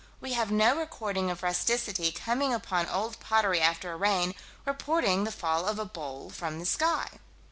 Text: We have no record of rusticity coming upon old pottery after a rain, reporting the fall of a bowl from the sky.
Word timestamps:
We 0.19 0.33
have 0.33 0.49
no 0.51 0.75
record 0.75 1.15
of 1.15 1.43
rusticity 1.43 2.11
coming 2.11 2.55
upon 2.55 2.87
old 2.87 3.19
pottery 3.19 3.61
after 3.61 3.91
a 3.91 3.95
rain, 3.95 4.33
reporting 4.65 5.25
the 5.25 5.31
fall 5.31 5.67
of 5.67 5.77
a 5.77 5.85
bowl 5.85 6.31
from 6.31 6.57
the 6.57 6.65
sky. 6.65 7.19